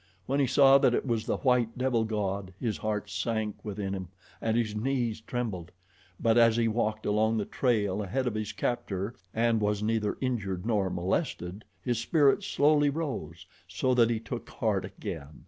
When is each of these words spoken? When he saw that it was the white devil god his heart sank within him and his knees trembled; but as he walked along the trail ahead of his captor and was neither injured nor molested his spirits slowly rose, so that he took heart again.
When 0.25 0.39
he 0.39 0.47
saw 0.47 0.79
that 0.79 0.95
it 0.95 1.05
was 1.05 1.27
the 1.27 1.37
white 1.37 1.77
devil 1.77 2.05
god 2.05 2.53
his 2.59 2.77
heart 2.79 3.07
sank 3.07 3.63
within 3.63 3.93
him 3.93 4.07
and 4.41 4.57
his 4.57 4.75
knees 4.75 5.21
trembled; 5.21 5.69
but 6.19 6.39
as 6.39 6.57
he 6.57 6.67
walked 6.67 7.05
along 7.05 7.37
the 7.37 7.45
trail 7.45 8.01
ahead 8.01 8.25
of 8.25 8.33
his 8.33 8.51
captor 8.51 9.13
and 9.31 9.61
was 9.61 9.83
neither 9.83 10.17
injured 10.19 10.65
nor 10.65 10.89
molested 10.89 11.65
his 11.83 11.99
spirits 11.99 12.47
slowly 12.47 12.89
rose, 12.89 13.45
so 13.67 13.93
that 13.93 14.09
he 14.09 14.19
took 14.19 14.49
heart 14.49 14.85
again. 14.85 15.39